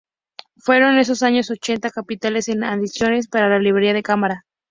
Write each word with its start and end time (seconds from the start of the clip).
Fueron 0.57 0.97
esos 0.97 1.21
años 1.21 1.51
ochenta 1.51 1.91
capitales 1.91 2.47
en 2.47 2.63
adquisiciones 2.63 3.27
para 3.27 3.49
la 3.49 3.59
Librería 3.59 3.93
de 3.93 4.01
Cámara. 4.01 4.45